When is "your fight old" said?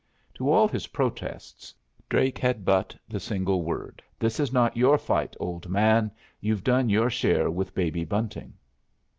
4.75-5.69